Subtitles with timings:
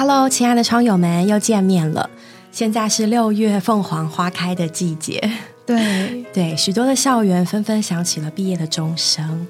[0.00, 2.08] Hello，亲爱的窗友们，又见面了。
[2.50, 5.30] 现在是六月凤凰花开的季节，
[5.66, 9.46] 对 对，许多的校园纷纷响起了毕业的钟声。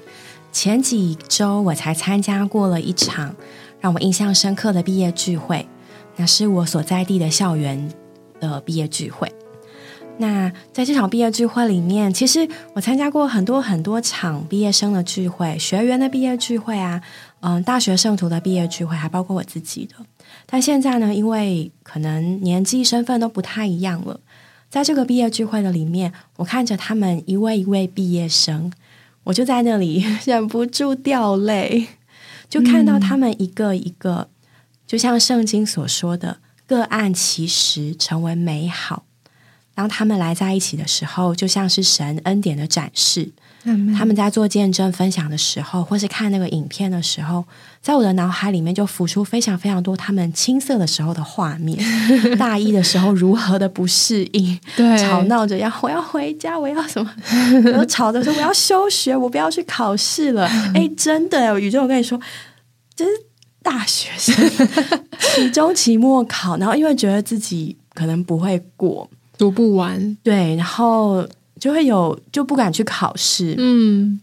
[0.51, 3.33] 前几周我才参加过了一场
[3.79, 5.65] 让我印象深刻的毕业聚会，
[6.17, 7.89] 那是我所在地的校园
[8.41, 9.31] 的毕业聚会。
[10.17, 17.01] 那在这场毕业聚会里面，其实我参加过很多很多场毕业生的聚会、学员的毕业聚会啊，
[17.39, 19.95] 嗯，大学圣徒的毕业聚会，还包括我自己的。
[20.53, 24.19] 但现在呢，因为可能年纪、身份都不太一样了，
[24.69, 28.69] 在这个毕业聚会的里面，我看着他们一位一位毕业生，
[29.23, 31.87] 我就在那里 忍不住掉泪，
[32.49, 34.27] 就看到他们一个一个，
[34.85, 39.05] 就像圣经所说的，各案其实成为美好。
[39.73, 43.31] 当他们来在一起的时候，就像是神恩典的展示。
[43.97, 47.43] 他们在做见证分享的时候，或是看那个影片的时候，
[47.81, 51.77] 在我的脑海里面就浮出非常非常多他们青涩的时候的画面。
[52.39, 57.13] 大一的时候如何的不适应， 对，吵闹着要我要回家，我要什么？
[57.63, 60.47] 然后吵着说我要休学，我不要去考试了。
[60.73, 62.19] 哎，真的，宇宙，我跟你说，
[62.95, 63.11] 就是
[63.61, 64.33] 大学生
[65.19, 69.09] 期中、期末考，然后因为觉得自己可能不会过。
[69.37, 71.27] 读不完，对，然后
[71.61, 74.19] 就会有就不敢去考试，嗯，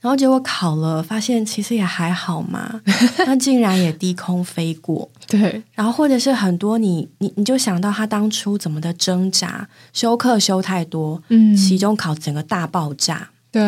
[0.00, 2.80] 然后结果考了，发现其实也还好嘛，
[3.26, 13.60] 那竟然也低空飞过，对，然后或者是很多你你你就想到他当初怎么的挣扎，修课修太多，嗯，期中考整个大爆炸，对，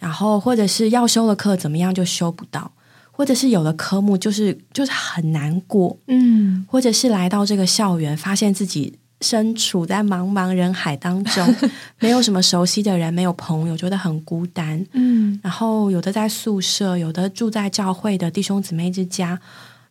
[0.00, 2.72] 然后或者是要修的课怎么样就修不到，
[3.12, 8.98] 或者是有的科目就是就是很难过，嗯，或者是来到这个校园，发现自己。
[9.20, 11.54] 身处在茫茫人海当中，
[12.00, 14.84] 没有什么熟悉的人，没有朋友，觉得很孤单。
[14.92, 19.38] 嗯，然后有的在宿舍，有的住在教会的弟兄姊妹之家，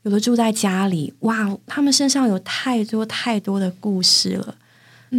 [0.03, 1.13] 有的住在家里。
[1.19, 4.55] 哇，他们身上有太多太多的故事了。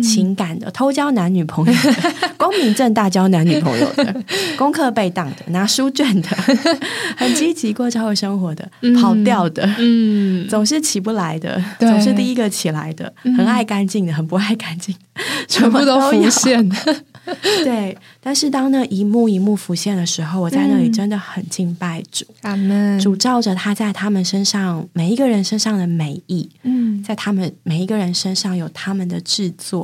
[0.02, 2.00] 情感的偷交男女朋友的，
[2.36, 4.22] 光明正大交男女朋友的，
[4.56, 6.28] 功课被当的，拿书卷的，
[7.16, 8.70] 很积极过教会生活的，
[9.00, 14.94] 跑掉的，嗯，总是起不来的，总是第一个起来的，很爱干净的，很不爱干净，
[15.48, 16.70] 全部都浮现。
[17.64, 22.98] 对，但是当那一幕一幕浮现的时候，我在那里真的很敬拜主，阿门。
[22.98, 29.79] 主照着他在他们身上每一个人身上的美意，嗯，在他们每一个人身上有他们的制作，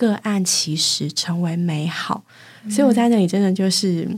[0.00, 2.24] 各案其实成为美好。
[2.70, 4.08] 所以我在那里真的就是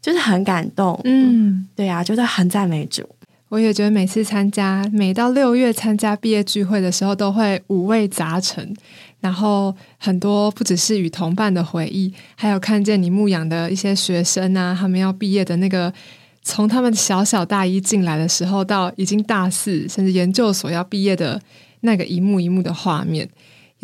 [0.00, 3.02] 就是很感动，嗯，对啊，觉得很赞美主。
[3.48, 8.72] 我也觉得每次参加，每到六月参加毕业聚会的时候，都会五味杂陈。
[9.20, 15.92] 然后很多不只是与同伴的回忆，还有看见你牧养的一些学生啊，他们要毕业的那个，
[16.42, 21.40] 从他们小小大一进来的时候，到已经大四甚至研究所要毕业的
[21.80, 23.28] 那个一幕一幕的画面。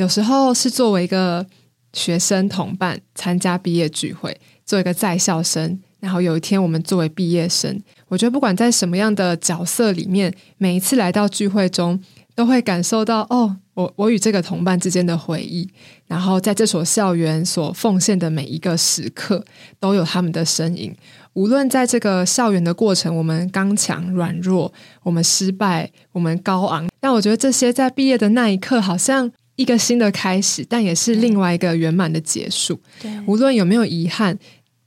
[0.03, 1.47] 有时候是作为一个
[1.93, 4.37] 学生同伴参加毕业聚会，
[4.67, 5.79] 做一个在校生。
[6.01, 12.03] 然后有一天，我们作为毕业生，我觉得不管在什么样的角色里面，每一次来到聚会中，
[12.35, 15.71] 都会感受到哦，我我与这个同伴之间的回忆。
[16.09, 19.45] 然后在这所校园所奉献的每一个时刻，
[19.79, 20.93] 都有他们的身影。
[21.34, 24.73] 无论在这个校园的过程，我们刚强软弱，
[25.05, 29.31] 我们失败，我们高昂，但我觉得这些在毕业的那一刻，好像
[29.62, 32.81] 一个新的开始，但也是另外一个圆满的结束。
[33.00, 34.37] 对，无论有没有遗憾，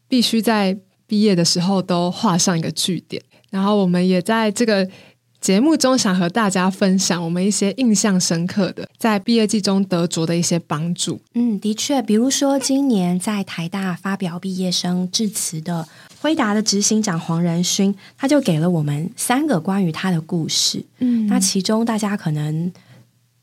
[0.08, 0.78] 必须在。
[1.08, 3.22] 毕业的时候都画上一个句点，
[3.52, 4.90] 然后我们也在这个
[5.40, 11.22] 节目中想和大家分享我们一些印象深刻的在毕业季中得着的一些帮助。
[11.36, 15.88] 嗯，的确，比如说今年在台大发表毕业生致辞的
[16.20, 20.84] 辉达的执行长黄仁勋，他就给了我们三个关于他的故事。
[20.98, 22.74] 嗯，那其中大家可能。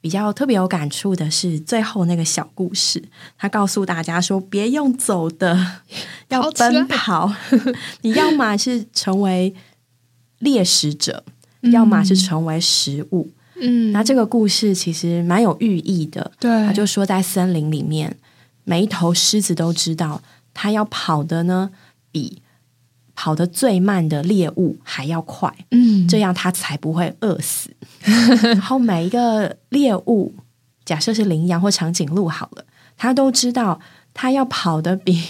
[0.02, 3.02] 比较特别有感触的是最后那个小故事，
[3.38, 5.78] 他告诉大家说：“别用走的，
[6.28, 7.32] 要奔跑。
[8.02, 9.54] 你要么是成为
[10.40, 11.24] 猎食者，
[11.72, 13.30] 要么是成为食物。”
[13.64, 16.32] 嗯，那这个故事其实蛮有寓意的。
[16.40, 18.18] 对，他就说在森林里面，
[18.64, 20.20] 每一头狮子都知道，
[20.52, 21.70] 它要跑的呢
[22.10, 22.42] 比。
[23.22, 27.70] 跑得最慢的猎物还要快，嗯，这样它才不会饿死。
[28.42, 30.34] 然后每一个猎物，
[30.84, 32.64] 假设是羚羊或长颈鹿好了，
[32.96, 33.78] 它都知道
[34.12, 35.22] 它要跑得比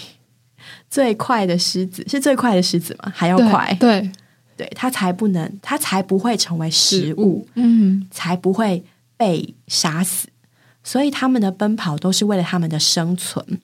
[0.88, 3.12] 最快的狮子是最快的狮子吗？
[3.14, 3.76] 还要快？
[3.78, 4.10] 对，
[4.56, 8.82] 对，它才不能，它才不会成为食物，嗯，才不会
[9.18, 10.28] 被杀死。
[10.82, 13.60] 所以他们的奔跑都是为了他们的生存。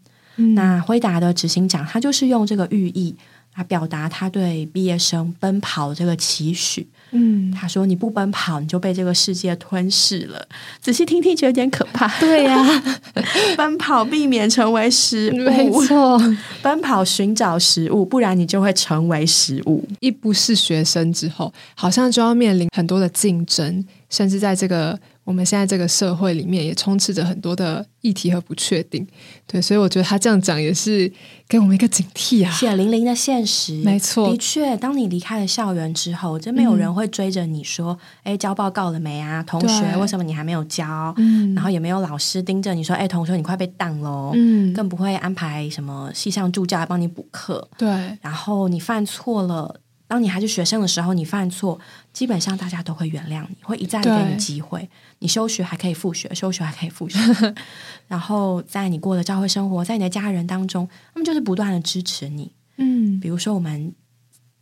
[0.54, 3.16] 那辉达的执行长，他就是用这个寓意。
[3.58, 10.46] 他表达他对毕业生奔跑这个期许，嗯，他说：“你不奔跑，你就被这个世界吞噬了。”
[10.80, 12.06] 仔细听听，觉得有点可怕。
[12.20, 12.56] 对呀、
[13.58, 16.16] 奔跑避免成为食物没，错。
[16.62, 19.84] 奔跑寻找食物，不然你就会成为食物。
[19.98, 24.96] 一不是学生之后，好像就要面临很多的竞争，甚至在这个
[25.28, 29.06] 我们现在这个社会里面，也充斥着很多的议题和不确定。
[29.46, 31.12] 对，所以我觉得他这样讲也是
[31.46, 32.50] 给我们一个警惕啊。
[32.50, 39.42] 血淋淋的现实，没错的确，当你离开了校园之后，真没有人会追着你说：“哎、交报告了没啊？
[39.42, 47.68] 同学，对为什么你还没有交？”嗯然后也没有老师盯着你说：“哎、同学，你快被当喽！”嗯，更不会安排什么系上助教来帮你补课。
[47.76, 47.86] 对，
[48.22, 49.78] 然后你犯错了，
[50.08, 51.78] 当你还是学生的时候，你犯错，
[52.12, 54.88] 基本上大家都会原谅你，会一再地给你对机会。
[55.18, 57.18] 你休学还可以复学，休学还可以复学。
[58.08, 62.50] 然后在你过的教会生活，在你的家人当中，他们就是不断的支持你。
[62.78, 63.92] 嗯，比如说，我们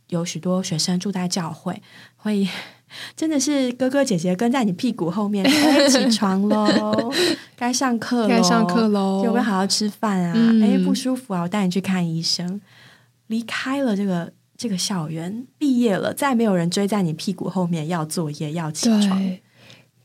[0.09, 1.81] 有许多学生住在教会，
[2.17, 2.45] 会
[3.15, 7.13] 真的是哥哥姐姐跟在你屁股后面，哎，起床喽，
[7.55, 10.33] 该上课喽，该上课喽有没有好好吃饭啊？
[10.35, 12.59] 嗯哎、不舒服啊，我带你去看医生。
[13.27, 19.37] 离开了这个这个校园，毕业了，再没有人追在你屁股后面要作业、要起床。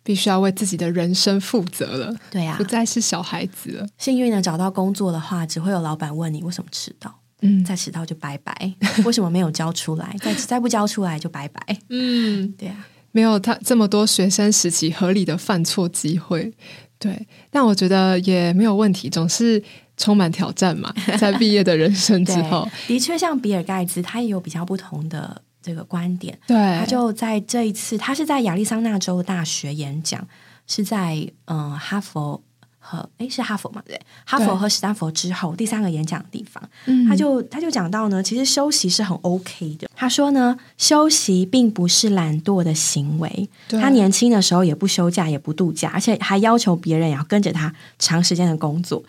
[0.04, 3.86] 必须要为自己的人生负责了，对啊不，再是小孩子了。
[3.98, 8.74] 幸运的找到工作的话，只会有老板问你为什么迟到，嗯再迟到就拜拜，
[9.06, 10.16] 为什么没有交出来？
[10.20, 11.78] 再再不交出来就拜拜。
[11.88, 16.52] 嗯，对啊，没有他这么多学生时期合理的犯错机会，
[16.98, 19.62] 对，但我觉得也没有问题，总是
[20.02, 20.92] 充满挑战嘛。
[21.20, 26.36] 在毕业的人生之对后，，的确像比尔盖茨，他也有比较不同的这个观点。
[26.46, 30.26] 对，他就在这一次，他是在亚利桑那州大学演讲，
[30.66, 31.14] 是在
[31.44, 32.42] 嗯、呃哈佛
[32.84, 39.88] 和诶是哈佛嘛对，哈佛和史丹佛之后第三个演讲的地方，嗯他就他就讲到呢，其实休息是很 OK 的。
[39.94, 43.48] 他说呢，休息并不是懒惰的行为。
[43.68, 49.00] 他年轻的时候也不休假，也不度假，而且还要求别人也要跟着他长时间的工作。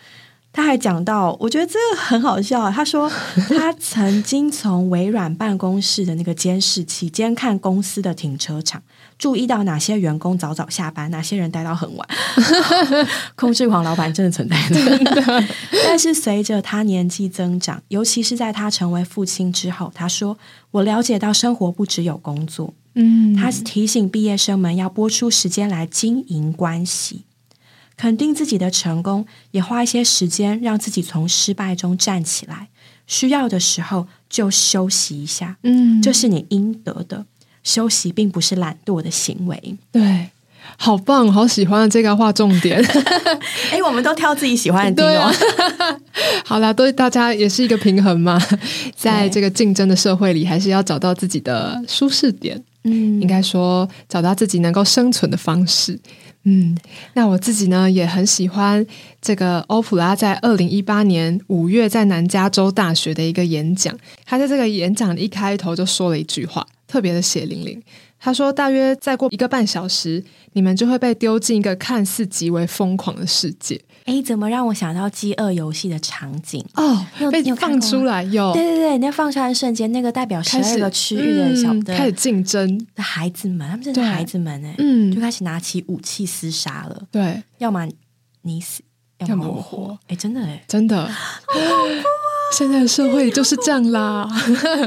[0.54, 2.70] 他还讲到，我觉得这个很好笑啊。
[2.70, 3.10] 他说，
[3.50, 8.80] 他曾经从微软办公室的那个监视器监看公司的停车场，
[9.18, 12.08] 注意到哪些员工早早下班，哪些人待到很晚。
[13.34, 15.44] 控制狂老板真的存在的，
[15.84, 20.38] 但是随着他年纪增长，尤其是在他成为父亲之后，他说
[20.70, 27.24] ：“我了解到生活不只有工作。”嗯，他提醒毕业生们要拨出时间来经营关系，
[27.96, 32.68] 肯定自己的成功，也花一些时间让自己从失败中站起来。
[33.06, 37.26] 需要的时候就休息一下，嗯，这是你应得的。
[37.62, 39.76] 休息并不是懒惰的行为。
[39.90, 40.28] 对，
[40.76, 42.82] 好棒，好喜欢这个画重点。
[43.70, 46.00] 哎，我们都挑自己喜欢的听对啊哦。
[46.44, 48.38] 好啦，都大家也是一个平衡嘛，
[48.96, 52.62] 在这个竞争的社会里，还是要找到自己的舒适点。
[52.86, 55.98] 嗯应该说找到自己能够生存的方式。
[56.44, 56.76] 嗯，
[57.14, 58.86] 那我自己呢也很喜欢
[59.20, 63.96] 这个欧普拉在二零一八年五月在南加州大学的一个演讲。
[64.24, 67.82] 他在这个演讲的一开头就说了一句话，特别的血淋淋。
[68.20, 73.78] 他说：“大约再过一个半小时，你们就会被丢进一个看似极为疯狂的世界。
[74.04, 76.64] 哎，怎么让我想到饥饿游戏的场景？
[76.74, 87.88] 哦被放出来，有对对对，那放出来的瞬间，那个代表十二个区域的小的、嗯开始竞争，的孩子们，他们真的是孩子们哎，就嗯，开始拿起武器厮杀了，对，要么
[88.42, 88.82] 你死，
[89.18, 89.98] 要要么我活活。
[90.08, 91.10] 哎，真的哎，真的，
[92.52, 94.28] 现在的社会就是这样啦。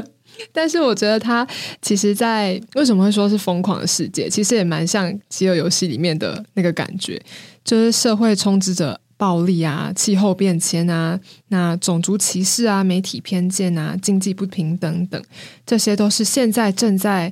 [0.52, 1.44] 但是我觉得他
[1.82, 4.30] 其实在，为什么会说是疯狂的世界？
[4.30, 7.20] 其实也蛮像《饥饿游戏》里面的那个感觉，
[7.64, 15.22] 就是社会充斥着暴力啊、气候变迁啊、那种族歧视啊、媒体偏见啊、经济不平等等，
[15.66, 17.30] 这些都是现在正在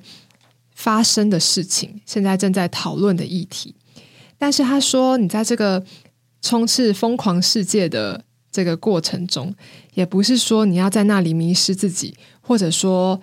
[0.75, 3.75] 发生的事情，现在正在讨论的议题。
[4.37, 5.83] 但是他说，你在这个
[6.43, 9.55] 充斥疯狂世界的这个过程中，
[9.95, 13.23] 也不是说你要在那里迷失自己，或者说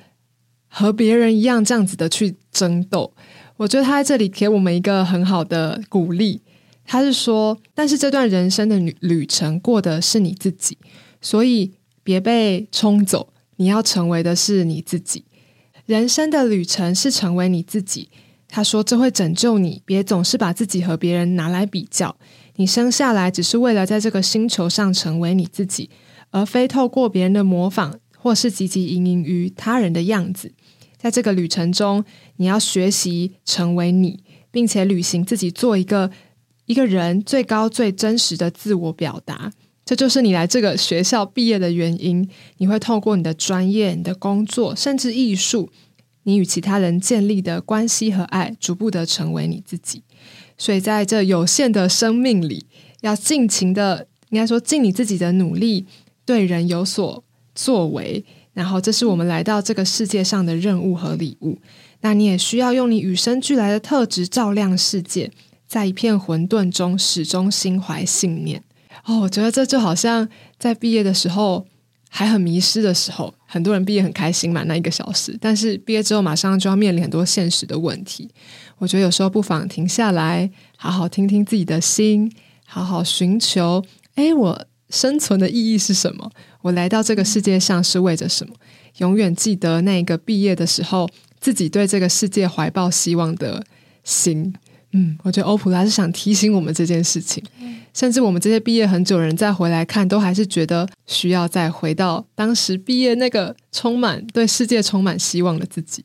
[0.68, 3.14] 和别人一样这样子的去争斗。
[3.58, 6.42] 我觉得他在这里给我们一个很好的鼓励，
[6.86, 10.78] 他是说，但是这段人生的旅旅程过的是你自己，
[11.22, 11.74] 所以
[12.04, 15.26] 别被冲走，你要成为的是你自己。
[15.86, 18.10] 人生的旅程是成为你自己。
[18.48, 22.16] 他说：“这会拯救你，别总是把自己和别人拿来比较。
[22.58, 25.90] 你生下来只是为了在这个星球上成为你自己，
[26.30, 30.54] 而非透过别人的模仿或是汲汲营营于他人的样子。
[30.98, 36.12] 在这个旅程中，你要学习成为你，并且履行自己做一个
[36.66, 39.52] 一个人最高最真实的自我表达。
[39.86, 42.28] 这就是你来这个学校毕业的原因。
[42.58, 45.70] 你会透过你的专业、你的工作，甚至艺术。”
[46.26, 50.02] 你与其他人建立的关系和爱，逐步的成为你自己。
[50.58, 52.66] 所以在这有限的生命里，
[53.02, 55.86] 要尽情的，应该说尽你自己的努力，
[56.26, 57.22] 对人有所
[57.54, 58.24] 作为。
[58.54, 61.58] 然后，这是我们来到这个世界上的任务和礼物。
[62.00, 65.30] 那你也需要用你与生俱来的特质照亮世界，
[65.74, 68.62] 在一片混沌中始终心怀信念。
[69.06, 71.66] 哦，我觉得这就好像在毕业的时候
[72.12, 75.36] 还很迷失的时候，很多人毕业很开心嘛，那一个小时。
[75.42, 78.30] 但是毕业之后马上就要面临很多现实的问题。
[78.78, 82.32] 我觉得有时候不妨停下来，好好听听自己的心，
[82.68, 86.30] 好好寻求：哎，我生存的意义是什么？
[86.62, 88.54] 我来到这个世界上是为着什么？
[88.98, 93.66] 永远记得那个毕业的时候，自己对这个世界怀抱希望的
[94.04, 94.54] 心。
[94.94, 97.44] 嗯，我觉得欧普拉是想提醒我们这件事情。
[97.94, 106.04] 甚至我们这些毕业很久的人再回来看，都还是觉得需要再回到当时毕业那个充满对世界充满希望的自己。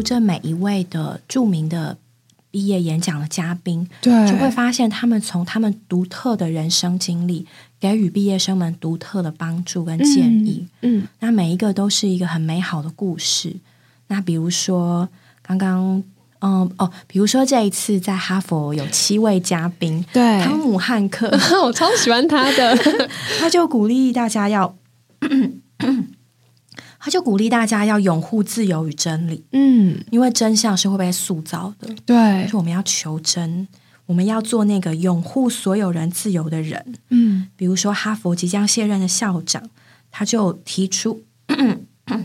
[0.00, 1.98] 这每一位的著名的
[2.52, 7.46] 毕业演讲的嘉宾，对，就会发现他们从他们独特的人生经历，
[7.80, 10.68] 给予毕业生们独特的帮助跟建议。
[10.82, 13.56] 嗯，那每一个都是一个很美好的故事。
[14.08, 15.08] 那比如说，
[15.42, 16.02] 刚刚，
[16.40, 21.30] 嗯，哦，比如说这一次在哈佛有七位嘉宾，对，汤姆汉克，
[21.64, 22.76] 我超喜欢他的，
[23.40, 24.76] 他就鼓励大家要。
[27.04, 33.66] 他就鼓励大家要拥护自由与真理，嗯，因为真相是会被塑造的，对，就我们要求真，
[34.06, 39.68] 我们要做那个拥护所有人自由的人，嗯，比如说哈佛即将卸任的校长，
[40.12, 41.24] 他就提出。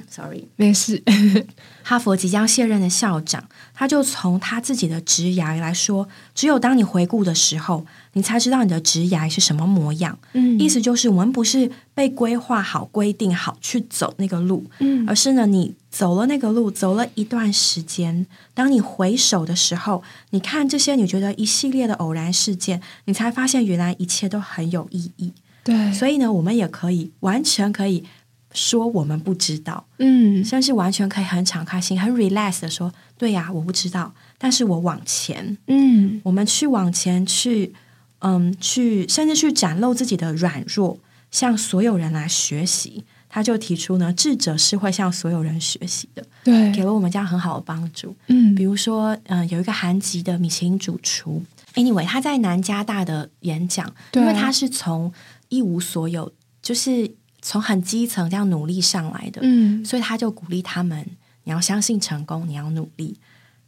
[0.09, 1.01] Sorry，没事。
[1.83, 7.85] 哈佛即将卸任的校长，他就从他自己的职涯来说，只有当你回顾的时候，
[8.17, 10.17] 你才知道你的职涯是什么模样。
[10.33, 25.31] 嗯，意思就是我们不是被规划好、规定好去走那个路，嗯，而是呢，你走了那个路，走了一段时间，当你回首的时候，你看这些，你觉得一系列的偶然事件，你才发现原来一切都很有意义。
[25.63, 28.03] 对，所以呢，我们也可以完全可以。
[28.53, 37.75] 说我们不知道，嗯，甚至完全可以很敞开心、很 relax 的说，对呀，我不知道，但是我往前，嗯，我们去往前去，
[38.19, 40.99] 嗯，去甚至去展露自己的软弱，
[41.31, 43.03] 向所有人来学习。
[43.29, 48.15] 他就提出呢，智者是会向所有人学习的，对，给了我们这样很好的帮助。
[48.27, 51.43] 嗯，比如说，嗯，有一个韩籍的米其林主厨
[51.75, 55.11] ，anyway，他在南加大的演讲，因为他是从
[55.49, 56.31] 一无所有，
[56.61, 57.15] 就是。
[57.39, 61.05] 从很基层这样努力上来的，嗯，所以他就鼓励他们：
[61.43, 63.15] 你要相信成功，你要努力。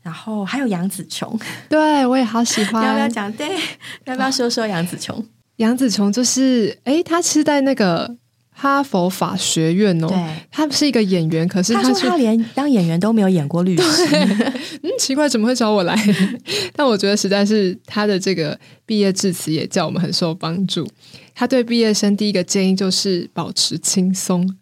[0.02, 1.38] 然后还有杨紫琼，
[1.70, 2.86] 对我也好喜欢。
[2.86, 3.32] 要不要讲？
[3.34, 3.48] 对，
[4.06, 5.24] 要不要说说杨紫琼？
[5.58, 8.16] 杨紫琼就是，哎，她是在那个
[8.50, 10.08] 哈佛法学院哦。
[10.08, 10.18] 对，
[10.50, 14.06] 他是一个演员，可是他说她连当演员都没有演过律师。
[14.82, 15.96] 嗯，奇怪，怎么会找我来？
[16.74, 20.88] 但我觉得实在是她的这个毕业致辞也叫我们很受帮助。
[21.36, 24.58] 他对毕业生第一个建议就是保持轻松。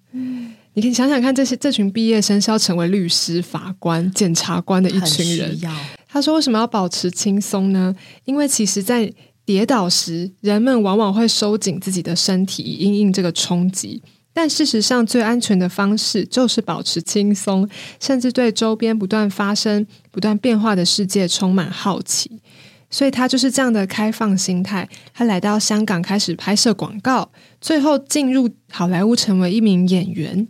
[0.77, 5.59] 嗯，你可以想想看，这些这群毕业生是要成为律师、法官、检察官的一群人。
[6.07, 7.93] 他说：“为什么要保持轻松呢？
[8.25, 9.11] 因为其实，在
[9.43, 14.01] 跌倒时，人们往往会收紧自己的身体，以应应这个冲击。
[14.33, 17.67] 但事实上，最安全的方式就是保持轻松，
[17.99, 22.39] 甚至对周边不断发生、不断变化的世界充满好奇。”
[22.89, 24.87] 所以他就是这样的开放心态。
[25.13, 27.29] 他来到香港开始拍摄广告，
[27.59, 30.47] 最后进入好莱坞成为一名演员。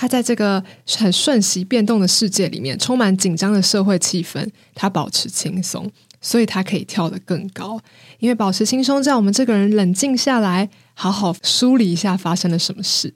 [0.00, 0.64] 他在这个
[0.96, 5.92] 很瞬息变动的世界里面，充满紧张的社会气氛，他保持轻松，
[6.22, 7.78] 所以他可以跳得更高。
[8.18, 13.12] 因为保持轻松，让我们这个人冷静下来，好好梳理一下发生了什么事。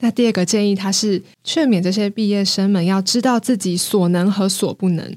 [0.00, 5.16] 那第二个建议，他是劝勉这些毕业生们要知道自己所能和所不能。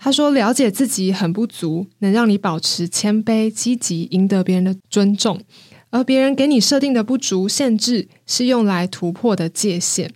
[0.00, 5.38] 他说：“了解自己很不足，能让你保持谦卑、积极，赢得别人的尊重；
[5.90, 10.12] 而别人给你设定的不足、限制，是用来突破的界限。”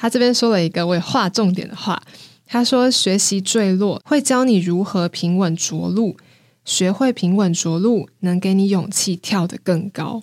[0.00, 2.02] 他这边说了一个我也划重点的话。
[2.46, 6.16] 他说：“学习坠落，会教你如何平稳着陆；
[6.64, 10.22] 学会平稳着陆，能给你勇气跳得更高。”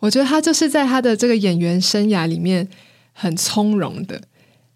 [0.00, 2.66] 我觉得他就是在他的这个演员生涯里面
[3.12, 4.22] 很从容的，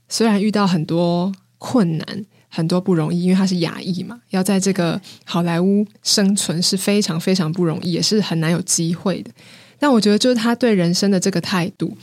[0.09, 2.27] 虽然遇到很多困难。
[2.55, 9.31] 很多不容易，因为他是亚裔嘛，要在这个好莱坞生存是非常非常不容易，也是很难有机会的。
[9.79, 11.97] 但我觉得，就是他对人生的这个态度，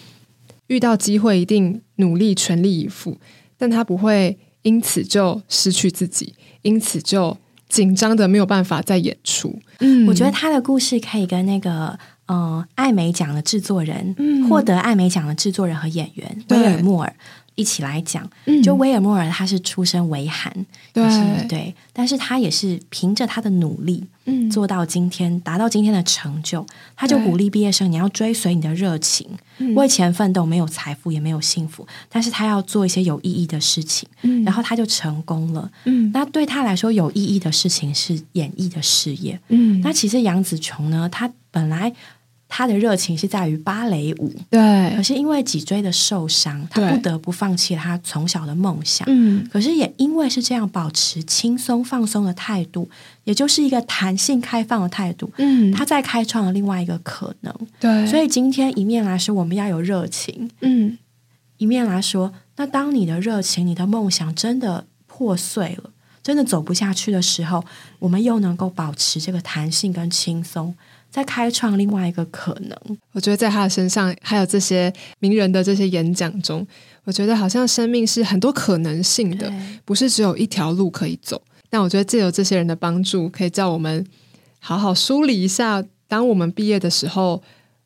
[0.69, 3.17] 遇到机会一定努力全力以赴，
[3.57, 9.59] 但他不会因此就失去自己，因此就紧张的没有办法再演出。
[9.79, 11.97] 嗯，我觉得他的故事可以跟那个
[12.27, 14.15] 呃艾美奖的制作人，
[14.49, 17.15] 获得艾美奖的制作人和演员威尔莫尔。
[17.55, 18.25] 一起来讲，
[18.63, 21.03] 就威尔莫尔，他是出身维韩，对。
[21.49, 26.65] 对，但是他也是凭着他的努力，嗯，做到今天，达到今天的成就。
[26.95, 29.27] 他就鼓励毕业生，你要追随你的热情，
[29.75, 41.93] 为钱奋斗，没有财富，也没有幸福，但是他要做一些有意义的事情，嗯，然后他就成功了，嗯，那对他来说，有意义的事情是演艺的事业，嗯，那其实杨紫琼呢，她本来。
[42.51, 44.59] 他的热情是在于芭蕾舞，对。
[44.95, 49.07] 可是因为脊椎的受伤，他不得不放弃他从小的梦想。
[49.07, 49.47] 嗯。
[49.53, 52.89] 可是也因为是这样，保持轻松放松的态度，
[53.23, 55.31] 也就是一个弹性开放的态度。
[55.37, 55.71] 嗯。
[55.71, 57.55] 他在开创了另外一个可能。
[57.79, 58.07] 对。
[58.07, 60.49] 所以今天一面来说，我们要有热情。
[60.61, 60.97] 嗯。
[61.57, 65.91] 一面来说，那当你的热情、你的梦想真的破碎了，
[66.23, 67.63] 真的走不下去的时候，
[67.99, 70.73] 我们又能够保持这个弹性跟轻松。
[71.09, 76.65] 在开创另外一个可能，我觉得在他的身上，还有这些名人的这些演讲中，
[77.03, 79.51] 我觉得好像生命是很多可能性的，
[79.83, 81.41] 不是只有一条路可以走。
[81.69, 84.05] 但我觉得借由这些人的帮助，可以叫我们
[84.59, 87.41] 好好梳理一下：当我们毕业的时候，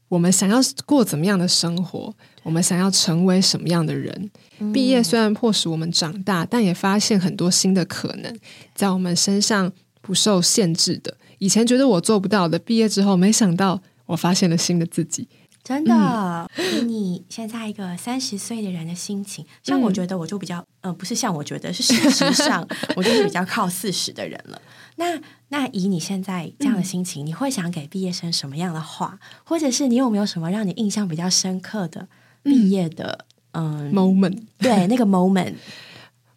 [0.10, 2.14] 我们想要过怎么样的生活？
[2.44, 4.30] 我们想要成为什么样的人？
[4.74, 8.38] 毕业虽然迫使我们长大，但也发现很多新的可能
[8.76, 9.72] 在我们身上
[10.04, 11.18] 不受限制的。
[11.40, 15.28] 以前觉得我做不到的，毕业之后没想到我发现了新的自己。
[15.64, 24.62] 真的，以你现在一个三十岁的人的心情，像我觉得我就比较，呃，不是像我觉得是事实上， 我就是比较靠四十的人了。
[24.98, 29.18] 那那以你现在这样的心情，你会想给毕业生什么样的话？
[29.46, 32.10] 或者是你有没有什么让你印象比较深刻的
[32.44, 34.38] 毕业的嗯 moment？
[34.58, 35.54] 对，那个 moment，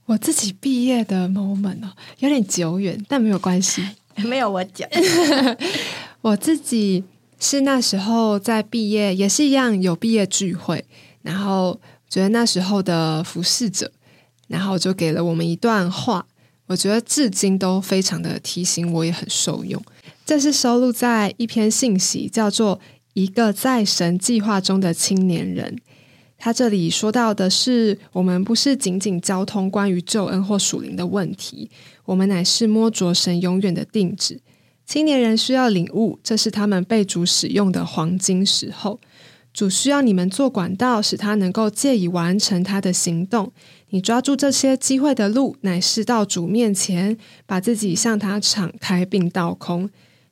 [0.07, 3.87] 我自己毕业的 moment 哦，有点久远，但没有关系。
[4.25, 4.88] 没有我讲，
[6.23, 7.05] 我自己
[7.38, 10.83] 是那时候在毕业，也是一样有毕业聚会，
[11.23, 13.92] 然后觉得那时候的服侍者，
[14.49, 16.25] 然后就给了我们一段话，
[16.66, 19.83] 我觉得至今都非常的提醒我，也很受用。
[20.25, 22.79] 这是收录在一篇信息，叫做
[23.12, 25.77] 《一个在神计划中的青年人》。
[26.38, 31.70] 他这里说到的是，我们不是仅仅交通关于救恩或属灵的问题，
[32.05, 34.40] 我们乃是摸着神永远的定旨。
[34.85, 39.01] 青年人需要领悟，这是他们被主使用的黄金时候。
[39.53, 43.51] 主需要你们做管道，使他能够借以完成他的行动。
[43.88, 49.88] 你抓住这些机会的路，乃是到主面前，把自己向他敞开并倒空。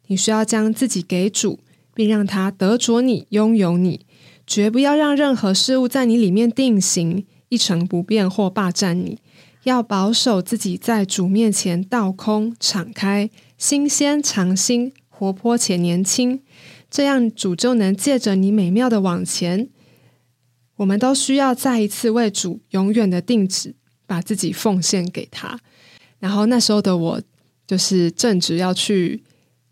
[0.08, 1.58] 你需要将自己给主，
[1.94, 4.04] 并让他得着你，拥有你。
[4.46, 9.18] 绝不要让任何事物在你里面定型、一成不变或霸占你。
[9.64, 16.42] 要保守自己在主面前倒空、敞开、新鲜、常新、活泼且年轻，
[16.90, 19.70] 这样主就能借着你美妙的往前。
[20.76, 23.74] 我们都需要再一次为主永远的定旨，
[24.06, 25.58] 把自己奉献给他。
[26.18, 27.22] 然后那时候的我，
[27.66, 29.22] 就是正值要去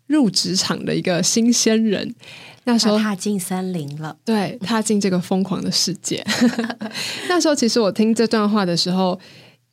[0.07, 2.15] 入职场的一个新鲜人。
[2.65, 6.25] 那时候踏进森林了，对，踏进这个疯狂的世界。
[7.27, 9.19] 那时候其实我听这段话的时候，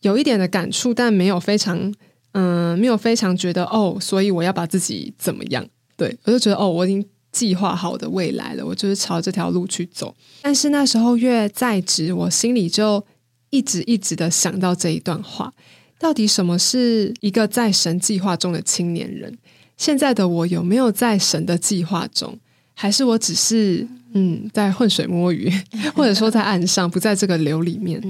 [0.01, 1.95] 有一点的感触，但没有非常，
[2.33, 5.65] 嗯，没有非常觉得哦，所以我要把自己怎么样？
[5.97, 10.15] 对我就觉得哦，我已经计划好的未来了，我就是朝这条路去走。
[10.43, 13.05] 但是那时候越在职，我心里就
[13.51, 15.53] 一直一直的想到这一段话：
[15.99, 19.39] 到底什么是一个在神计划中的青年人？
[19.77, 22.39] 现在的我有没有在神的计划中？
[22.75, 25.53] 还是我只是嗯在浑水摸鱼，
[25.95, 28.01] 或者说在岸上，不在这个流里面。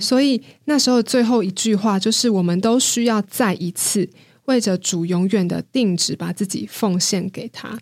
[0.00, 4.08] 所以那时候最后一句话就是：我们都需要再一次
[4.46, 7.78] 为着主永远的定旨，把自己奉献给他。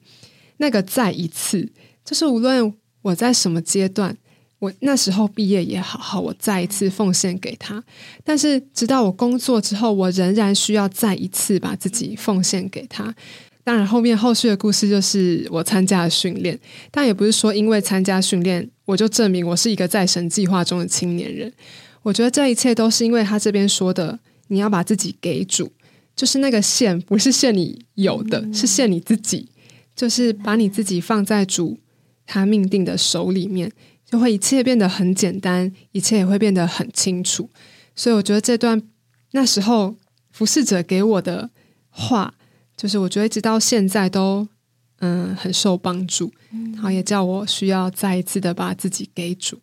[0.58, 1.72] 那个再一次，
[2.04, 4.16] 就是无论我在什么阶段，
[4.60, 7.82] 我那时候毕业也好好，我再一次奉献给他。
[8.22, 13.12] 但是直到我工作之后，我仍然需要再一次把自己奉献给他。
[13.64, 16.58] 当然，后面后续的故事就是我参加了训练，
[16.90, 21.52] 但也不是说因为参加训练我就证明我是一个在神计划中的青年人。
[22.02, 25.70] 我觉得这一切都是因为他这边说的，你要把自己给主，
[26.16, 29.48] 就是那个线不是线你有的，是线你自己，
[29.94, 31.78] 就是把你自己放在主
[32.26, 33.70] 他命定的手里面，
[34.04, 37.48] 就会一切变得很简单，一切也会变得很清楚。
[37.94, 38.82] 所以我觉得这段
[39.30, 39.94] 那时候
[40.32, 41.50] 服侍者给我的
[41.88, 42.34] 话，
[42.82, 44.44] 就是我觉得一直到现在都
[44.98, 46.32] 嗯很受帮助，
[46.74, 49.56] 然后也叫我需要再一次的把自己给主。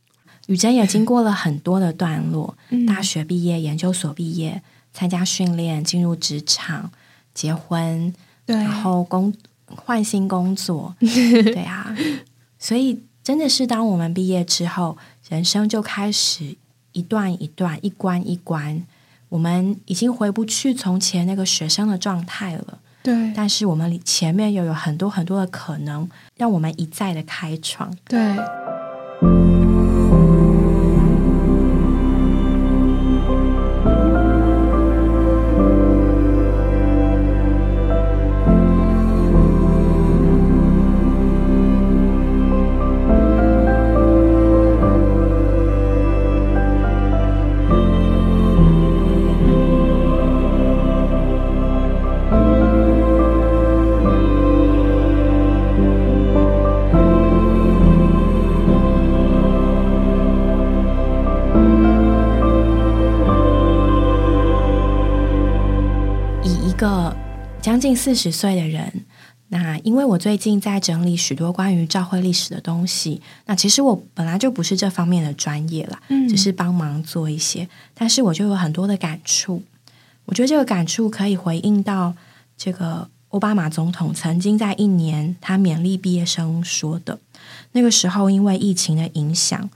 [0.47, 6.89] 雨珍也经过了很多的段落，大学毕业、研究所毕业、参加训练、进入职场、
[7.33, 8.13] 结婚，
[8.45, 9.33] 然后工
[9.65, 11.93] 换新工作， 对啊，
[12.57, 16.55] 所以真的是当我们毕业之后，人生就开始
[16.93, 18.81] 一段一段、一关一关，
[19.27, 22.79] 我们已经回不去从前那个学生的状态了。
[23.09, 27.91] 对，但是我们前面又有很多很多的可能，让我们一再的开创。
[28.05, 28.19] 对。
[67.89, 69.03] 近四十岁的人，
[69.47, 75.99] 那因为我最近在整理许多关于教会历史的东西，那其实我本来就不是这方面的专业啦，
[76.29, 79.63] 只是帮忙做一些，但是我就有很多的感触。
[80.25, 82.13] 我觉得这个感触可以回应到
[82.55, 87.17] 这个奥巴马总统曾经在一年他勉励毕业生说的，
[87.71, 89.67] 那个时候因为疫情的影响，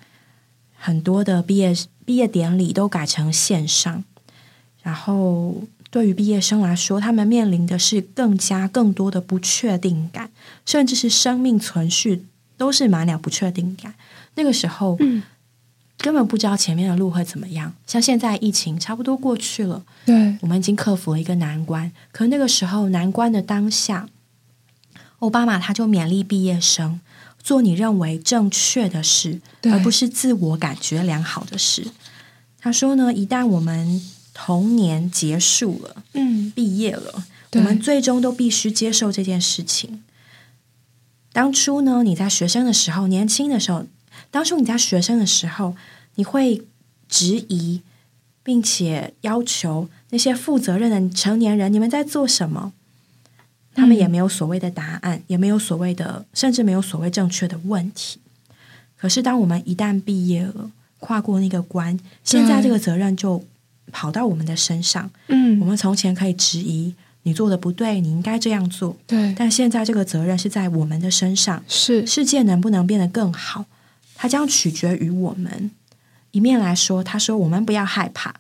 [0.78, 4.04] 很多的毕业毕业典礼都改成线上，
[4.84, 5.64] 然后。
[5.94, 10.32] 对于毕业生来说，他们面临的是更加更多的不确定感，
[10.66, 12.26] 甚至是生命存续
[12.58, 13.94] 都是满了不确定感。
[14.34, 14.98] 那个时候，
[16.00, 17.76] 根本不知道前面的路会怎么样。
[17.86, 21.92] 像现在疫情差不多过去了，对，我们已经克服了一个难关。
[22.12, 24.10] 可那个时候难关的当下，
[25.20, 27.00] 奥巴马他就勉励毕业生
[27.44, 31.86] 做你认为正确的事，而不是自我感觉良好的事。
[32.60, 34.02] 他说呢，一旦我们
[34.34, 40.04] 童年结束了，嗯，毕业了，我们最终都必须接受这件事情。
[41.32, 43.86] 当初呢，你在学生的时候，年轻的时候，
[44.32, 45.76] 当初你在学生的时候，
[46.16, 46.64] 你会
[47.08, 47.82] 质疑，
[48.42, 52.74] 并且要求那些负责任的成年人，你们在做什么？
[53.76, 58.20] 他们也没有所谓的答案，也没有所谓的，甚至没有所谓正确的问题。
[58.98, 63.46] 可是，当我们一旦毕业了，跨过那个关，现在这个责任就。
[63.94, 66.94] 跑到我们的身上，嗯，我们从前可以质疑
[67.26, 73.66] 你做的不对，你应该这样做，对，但现在这个责任是在我们的身上，是世界能不能变得更好，
[74.16, 75.72] 它将取决于我们。
[76.32, 78.34] 一面来说，他说我们不要害怕，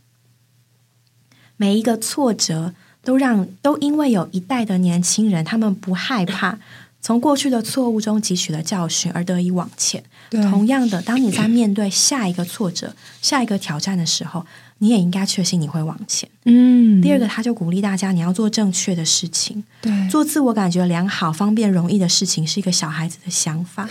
[1.55, 6.59] 每一个挫折都让都因为有一代的年轻人，他们不害怕
[6.99, 10.03] 从过去的错误中汲取了教训而得以往前。
[10.49, 14.45] 同样的，当你在面对下一个挫折、下一个挑战的时候。
[14.83, 16.27] 你也应该确信你会往前。
[16.43, 23.87] 嗯，第二个，他就鼓励大家，你要做正确的事情，对，做自我感觉良好、方便、容易的事情，是一个小孩子的想法。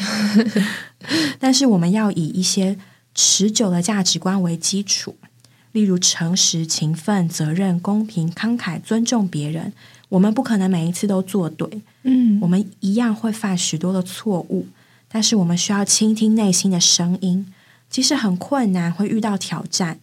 [1.40, 2.76] 但是，我们要以一些
[3.14, 5.16] 持久的价值观为基础，
[5.72, 9.72] 例如诚实、勤奋、责任、公平、慷慨、尊重别人。
[10.10, 14.66] 我们不可能每一次都做对，嗯，我们一样会犯许多的错误，
[15.08, 17.46] 但是我们需要倾听内心的声音，
[17.88, 20.00] 即使很困难，会遇到挑战。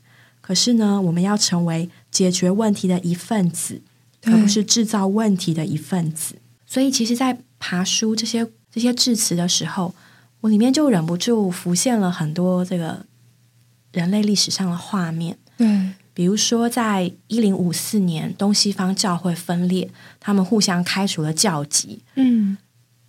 [0.50, 3.84] 可是呢，我们要成为解决问题的一份子，
[4.24, 6.38] 而不是制造问题的一份子。
[6.66, 9.94] 所以，其实，在爬书这些这些致辞的时候，
[10.42, 13.06] 我里面就忍不住浮现了很多这个
[13.92, 15.38] 人类历史上的画面。
[15.56, 19.88] 对，比如说，在一零五四年，东西方教会分裂，
[20.20, 22.58] 他们互相开除了教籍，嗯，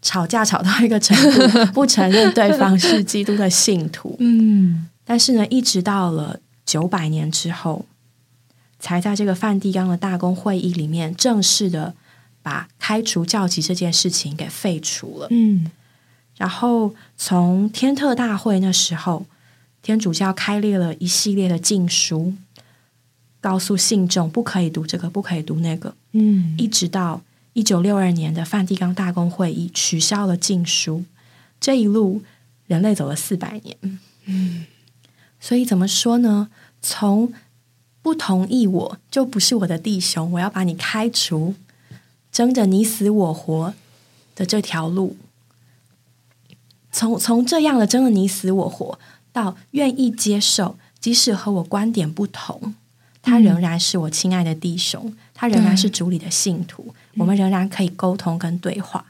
[0.02, 4.14] 吵架吵到一个程度， 不承认对方是基督的信徒。
[4.18, 6.38] 嗯，但是呢，一直到了。
[6.70, 7.84] 九百年之后，
[8.78, 11.96] 才在这个梵蒂冈的大公会议里面正式的
[12.42, 15.26] 把开除教籍这件事情给废除了。
[15.30, 15.68] 嗯，
[16.36, 19.26] 然后从天特大会那时候，
[19.82, 22.34] 天主教开列了一系列的禁书，
[23.40, 25.96] 告诉信众不可以读这个，不可以读那个。
[26.12, 27.22] 嗯，一直到
[27.54, 31.02] 一九六二年的梵蒂冈大公会议取消了禁书，
[31.60, 32.22] 这一路
[32.68, 33.76] 人类走了四百年。
[34.26, 34.66] 嗯。
[35.40, 36.48] 所以怎么说呢？
[36.82, 37.32] 从
[38.02, 41.54] 不同意我就不是我的弟兄，我要把你开除，
[42.30, 43.74] 争着你死我活
[44.34, 45.16] 的这条路，
[46.92, 48.98] 从从这样的争的你死我活，
[49.32, 52.74] 到愿意接受，即使和我观点不同，
[53.20, 59.04] 他仍然是我亲爱的弟兄，他仍然是主里的信徒，我们仍然可以沟通跟对话。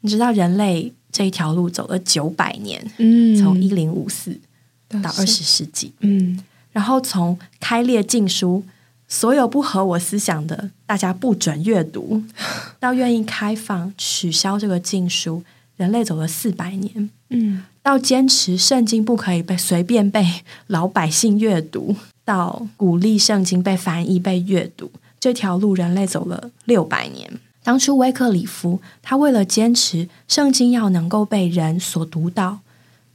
[0.00, 4.38] 你知道，人类这一条路走了九百年，嗯，从一零五四
[4.88, 6.38] 到二十世纪，嗯，
[6.72, 8.64] 然后从开列禁书，
[9.08, 12.22] 所有不合我思想的，大家不准阅读，
[12.78, 15.42] 到愿意开放取消这个禁书，
[15.76, 20.24] 人类走了四百年，嗯，到坚持圣经不可以被随便被
[20.68, 27.40] 老百姓阅读，到鼓励圣经被翻译被阅读，这条路人类走了六百年。
[27.62, 32.60] 当初威克里夫他为了坚持圣经要能够被人所读到，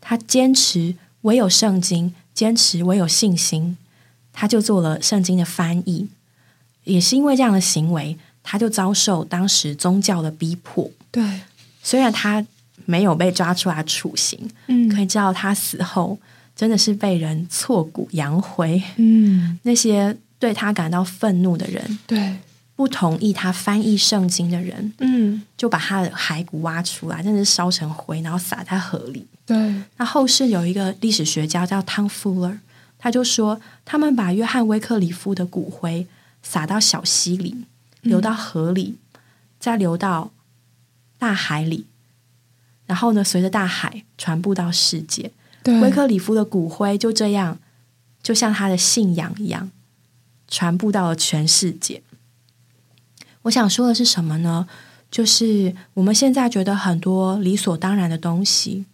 [0.01, 3.77] 他坚持唯有圣经，坚持唯有信心，
[4.33, 6.09] 他就做了圣经的翻译。
[6.83, 10.89] 也是因为这样的行为，他就遭受当时宗教的逼迫。
[11.11, 11.41] 对，
[11.83, 12.43] 虽然他
[12.85, 16.17] 没有被抓出来处刑，嗯，可以知道他死后
[16.55, 18.81] 真的是被人挫骨扬灰。
[18.95, 22.37] 嗯，那些对他感到愤怒的人，对，
[22.75, 29.27] 不同意他翻译圣经的人，嗯，就把他的骸骨挖出来，真的是烧成灰，然后撒在河里。
[29.51, 32.57] 对，那后世有一个历史学家叫汤夫勒，
[32.97, 36.07] 他就说，他们把约翰威克里夫的骨灰
[36.41, 37.65] 撒到小溪里，
[38.01, 38.97] 流到河里，
[39.59, 40.31] 再流到
[41.19, 41.85] 大海里，
[42.85, 45.31] 然后呢，随着大海传播到世界。
[45.61, 47.59] 对，威克里夫的骨灰就这样，
[48.23, 49.69] 就像他的信仰一样，
[50.47, 52.01] 传播到了全世界。
[53.43, 54.67] 我想说的是什么呢？
[55.11, 58.85] 就是我们现在觉得很多理所当然的东西，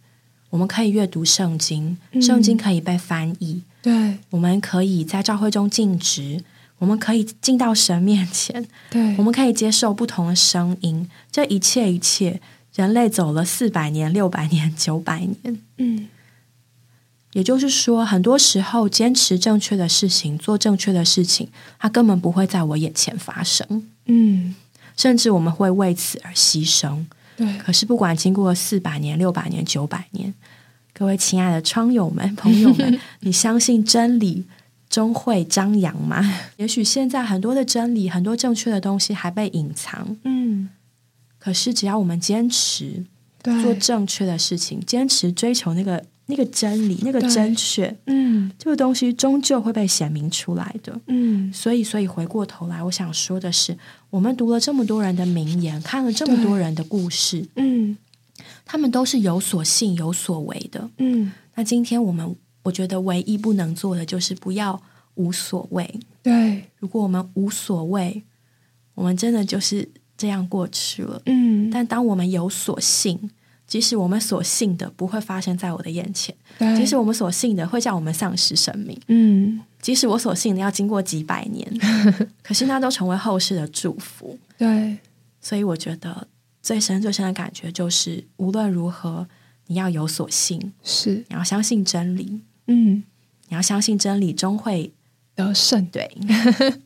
[0.50, 6.42] 我们可以阅读圣经，圣经可以被翻译，对，我们可以在教会中尽职，
[6.78, 11.08] 我们可以进到神面前，对，我们可以接受不同的声音。
[11.30, 12.40] 这一切一切，
[12.74, 15.60] 人类走了四百年、六百年、九百年。
[15.76, 16.08] 嗯，
[17.34, 24.54] 也就是说，很多时候坚持正确的事情，做正确的事情，它根本不会在我眼前发生，嗯，
[24.96, 27.04] 甚至我们会为此而牺牲。
[27.38, 30.34] 对，可是，不管经过四百年、六百年、九百年，
[30.92, 34.44] 各位亲爱的窗友们、朋友们， 你相信真理
[34.90, 36.20] 终会张扬吗？
[36.56, 40.68] 也许现在很多的真理、很多正确的东西还被隐藏，嗯，
[41.38, 43.04] 可是只要我们坚持，
[43.62, 51.00] 做正确的事情，坚持追求那个那个真理、那个对正确，嗯这个东西终究会被显明出来的。
[51.06, 53.76] 嗯，所以，所以回过头来，我想说的是，
[54.10, 57.96] 我们读了这么多人的名言，看了这么多人的故事，嗯
[58.66, 60.90] 他们都是有所信、有所为的。
[60.98, 64.80] 嗯，那今天我们，我觉得唯一不能做的就是不要
[65.14, 65.98] 无所谓。
[66.22, 68.22] 对，如果我们无所谓，
[68.94, 69.88] 我们真的就是
[70.18, 71.22] 这样过去了。
[71.24, 73.30] 嗯，但当我们有所信，
[73.68, 76.34] 即使我们所信的不会发生在我的眼前，
[76.74, 81.70] 即使我们所信的会叫我们丧失生命，嗯，即使我所信的要经过几百年，
[82.42, 84.38] 可是那都成为后世的祝福。
[84.56, 84.96] 对，
[85.40, 86.26] 所以我觉得
[86.62, 89.28] 最深最深的感觉就是，无论如何，
[89.66, 93.04] 你要有所信，是，你要相信真理，嗯，
[93.48, 94.92] 你要相信真理终会
[95.34, 96.10] 得胜，对。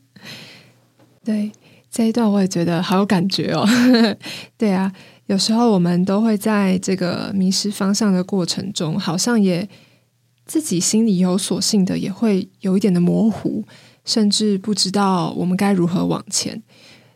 [1.23, 1.49] 对
[1.89, 3.65] 这一段我也觉得好有感觉哦。
[4.57, 4.91] 对啊，
[5.27, 9.67] 有时候我们都会在这个迷失方向的过程中，好像也
[10.45, 13.63] 自己心里有所信的，也会有一点的模糊，
[14.03, 16.61] 甚至不知道我们该如何往前。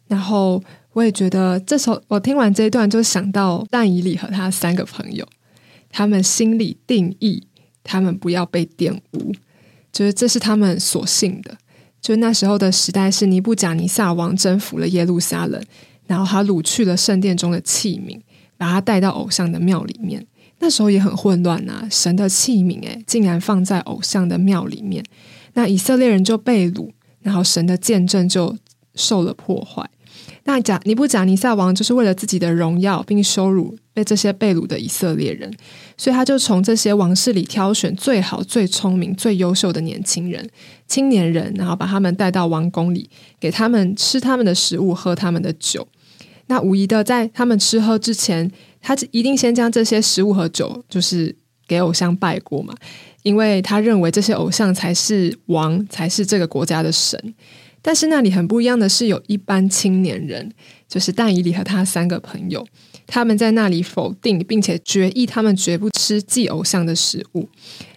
[0.07, 5.27] 然后我也觉得，这时候我听完这一段，就想到但以理和他三个朋友，
[5.89, 7.43] 他们心里定义，
[7.83, 9.33] 他们不要被玷污，
[9.91, 11.57] 就是这是他们所信的。
[11.99, 15.61] 就那时候的时代是尼布甲尼撒王征服了耶路撒冷，
[16.07, 18.19] 然后他掳去了圣殿中的器皿，
[18.57, 20.25] 把他带到偶像的庙里面。
[20.59, 25.03] 那时候也很混乱呐、神的器皿诶，竟然放在偶像的庙里面，
[25.53, 26.89] 那以色列人就被掳，
[27.21, 28.57] 然后神的见证就
[28.95, 29.87] 受了破坏。
[30.45, 35.53] 那贾尼布贾尼撒王就是为了自己的荣耀，并羞辱被这些被掳的以色列人，
[35.97, 40.49] 所以他就从这些王室里挑选最好、最聪明、最优秀的年轻人、
[40.87, 45.87] 青年人，然后把他们带到王宫里，给他们吃他们的食物，喝他们的酒。
[46.47, 51.35] 那无疑的，在他们吃喝之前，他一定先将这些食物和酒，就是
[51.67, 52.73] 给偶像拜过嘛，
[53.23, 57.35] 因为他认为这些偶像才是王，才是这个国家的神。
[57.81, 60.51] 但是那里很不一样的是，有一班青年人，
[60.89, 62.65] 就是但以理和他三个朋友，
[63.05, 67.47] 他们在那里否定并且决议，他们绝不吃祭偶像的食物。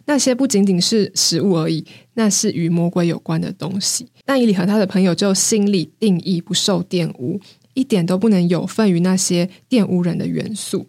[0.04, 1.84] 那些不仅仅是食物而已，
[2.14, 4.06] 那是与魔鬼有关的东西。
[4.24, 7.40] 但以理和他的朋友就心里定义不受玷污，
[7.80, 10.86] 一点都不能有份于那些玷污人的元素。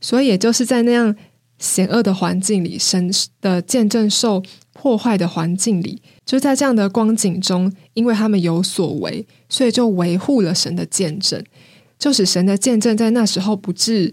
[0.00, 1.16] 所以，也就是在那样
[1.58, 11.44] 险恶的环境里，神的见证受破坏的环境里，就在这样的光景中，因为他们有所为，所以就维护了神的见证，
[11.98, 14.12] 就使神的见证在那时候不至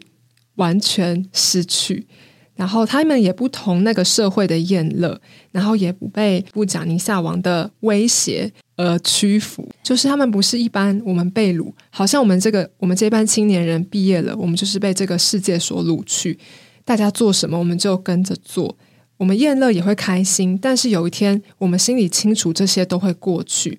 [0.56, 2.08] 完全失去。
[2.56, 9.68] 然后他们也不同那个社会的厌乐，然后也不被布贾尼撒王的威胁而屈服。
[9.84, 16.40] 就是他们不是一般我们被掳，好像我们这个我们这班青年人毕业了，我们就是被这个世界所掳去。
[16.86, 18.78] 大家做什么我们就跟着做，
[19.18, 20.58] 我们厌乐也会开心。
[20.58, 23.78] 但是有一天，我们心里清楚这些都会过去。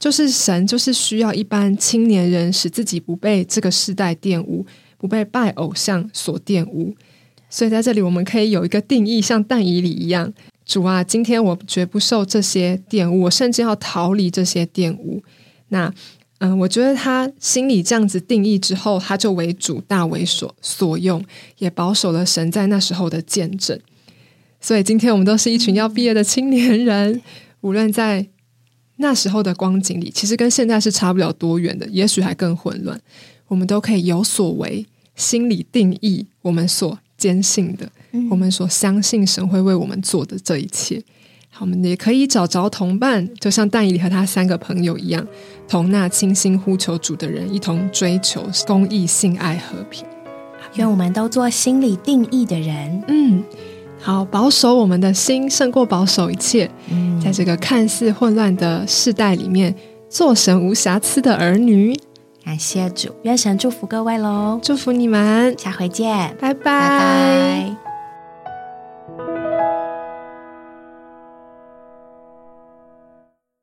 [0.00, 4.64] 就是神就是需要一般青年人，使自己不被这个世代玷污，
[4.96, 6.96] 不被拜偶像所玷污。
[7.50, 10.32] 所以在这里，我们可以有一个定义，像但以理一样，
[10.70, 15.20] 主啊，今天我绝不受这些玷污，我甚至要逃离这些玷污。
[15.70, 15.92] 那，
[16.38, 21.24] 嗯，我觉得他心里这样子定义之后，他就为主大为所所用，
[21.58, 23.76] 也保守了神在那时候的见证。
[24.60, 27.20] 所以今天我们都是一群要毕业的青年人，
[27.62, 28.28] 无论在
[28.98, 33.00] 那时候的光景里，其实跟现在是差不了多远的，也许还更混乱，
[33.48, 36.96] 我们都可以有所为，心里定义我们所。
[37.20, 37.92] 坚信的，
[38.30, 41.02] 我们所相信神会为我们做的这一切，
[41.50, 45.26] 好，我们也可以找着同伴，就像但以理和他三个朋友一样，
[45.68, 50.04] 同那倾心呼求主的人，一同追求公义、性爱、和平。
[50.74, 53.02] 愿我们都做心里定义的人。
[53.08, 53.42] 嗯，
[54.00, 56.70] 好，保守我们的心胜过保守一切。
[56.90, 59.74] 嗯，在这个看似混乱的世代里面，
[60.08, 61.98] 做神无瑕疵的儿女。
[62.44, 64.58] 感谢主，愿神祝福各位喽！
[64.62, 67.89] 祝福你们，下回见，拜拜。